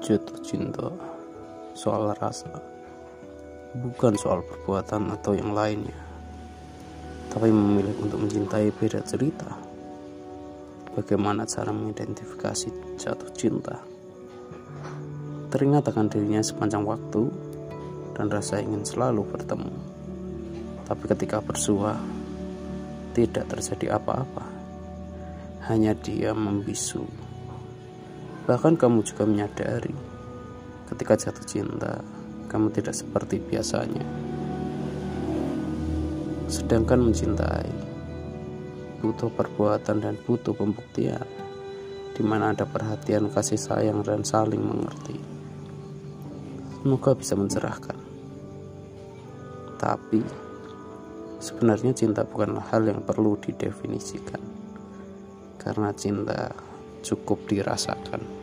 [0.00, 0.88] jatuh cinta
[1.76, 2.50] soal rasa,
[3.78, 5.96] bukan soal perbuatan atau yang lainnya,
[7.30, 9.54] tapi memilih untuk mencintai beda cerita.
[10.90, 13.78] Bagaimana cara mengidentifikasi jatuh cinta?
[15.50, 17.30] Teringat akan dirinya sepanjang waktu
[18.18, 19.70] dan rasa ingin selalu bertemu.
[20.90, 21.94] Tapi ketika bersua,
[23.14, 24.42] tidak terjadi apa-apa.
[25.70, 27.29] Hanya dia membisu.
[28.50, 29.94] Bahkan kamu juga menyadari
[30.90, 32.02] ketika jatuh cinta,
[32.50, 34.02] kamu tidak seperti biasanya.
[36.50, 37.70] Sedangkan mencintai
[38.98, 41.22] butuh perbuatan dan butuh pembuktian
[42.10, 45.14] di mana ada perhatian, kasih sayang dan saling mengerti.
[46.82, 47.98] Semoga bisa mencerahkan.
[49.78, 50.26] Tapi
[51.38, 54.42] sebenarnya cinta bukanlah hal yang perlu didefinisikan.
[55.54, 56.50] Karena cinta
[57.06, 58.39] cukup dirasakan.